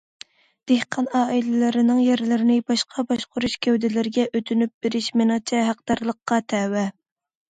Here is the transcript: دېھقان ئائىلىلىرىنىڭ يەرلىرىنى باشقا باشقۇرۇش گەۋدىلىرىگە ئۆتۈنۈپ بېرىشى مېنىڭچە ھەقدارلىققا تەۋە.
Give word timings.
دېھقان 0.69 1.07
ئائىلىلىرىنىڭ 1.17 1.99
يەرلىرىنى 2.03 2.55
باشقا 2.71 3.05
باشقۇرۇش 3.11 3.55
گەۋدىلىرىگە 3.67 4.25
ئۆتۈنۈپ 4.39 4.73
بېرىشى 4.85 5.21
مېنىڭچە 5.23 5.61
ھەقدارلىققا 5.69 6.41
تەۋە. 6.55 6.87